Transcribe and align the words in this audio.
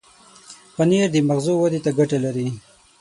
پنېر 0.75 1.07
د 1.11 1.17
مغزو 1.29 1.53
ودې 1.61 1.79
ته 1.85 1.91
ګټه 1.99 2.17
لري. 2.25 2.47